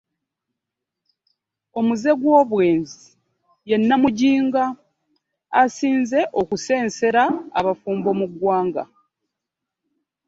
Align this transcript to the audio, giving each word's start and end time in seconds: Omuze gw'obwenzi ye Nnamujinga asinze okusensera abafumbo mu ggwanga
Omuze 1.79 2.11
gw'obwenzi 2.19 3.03
ye 3.69 3.77
Nnamujinga 3.79 4.63
asinze 5.61 6.19
okusensera 6.41 7.23
abafumbo 7.59 8.09
mu 8.19 8.25
ggwanga 8.31 8.83